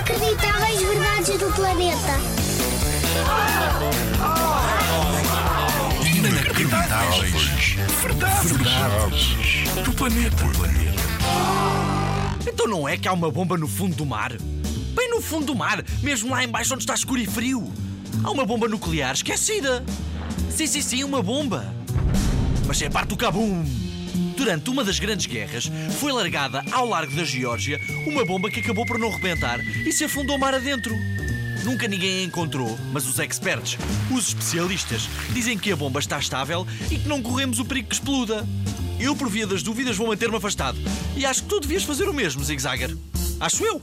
[0.00, 2.18] Inacreditáveis verdades do planeta.
[6.16, 7.76] Inacreditáveis.
[8.00, 8.50] Verdades.
[8.50, 9.84] Verdades.
[9.84, 10.44] Do planeta.
[12.46, 14.32] Então não é que há uma bomba no fundo do mar?
[14.96, 17.70] Bem no fundo do mar, mesmo lá embaixo onde está escuro e frio.
[18.24, 19.84] Há uma bomba nuclear esquecida.
[20.48, 21.74] Sim, sim, sim, uma bomba.
[22.66, 23.66] Mas é parte do cabum.
[24.40, 28.86] Durante uma das grandes guerras, foi largada ao largo da Geórgia uma bomba que acabou
[28.86, 30.96] por não rebentar e se afundou mar adentro.
[31.62, 33.76] Nunca ninguém a encontrou, mas os experts,
[34.10, 37.94] os especialistas, dizem que a bomba está estável e que não corremos o perigo que
[37.96, 38.48] exploda.
[38.98, 40.78] Eu, por via das dúvidas, vou manter-me afastado.
[41.14, 42.96] E acho que tu devias fazer o mesmo, Zig Zagger.
[43.38, 43.82] Acho eu.